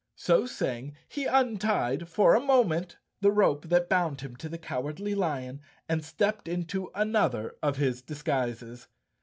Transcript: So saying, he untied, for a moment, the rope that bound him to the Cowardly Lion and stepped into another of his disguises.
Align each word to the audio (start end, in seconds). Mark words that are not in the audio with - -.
So 0.15 0.47
saying, 0.47 0.95
he 1.07 1.25
untied, 1.27 2.09
for 2.09 2.33
a 2.33 2.39
moment, 2.39 2.97
the 3.19 3.29
rope 3.29 3.69
that 3.69 3.87
bound 3.87 4.21
him 4.21 4.35
to 4.37 4.49
the 4.49 4.57
Cowardly 4.57 5.13
Lion 5.13 5.61
and 5.87 6.03
stepped 6.03 6.47
into 6.47 6.89
another 6.95 7.53
of 7.61 7.77
his 7.77 8.01
disguises. 8.01 8.87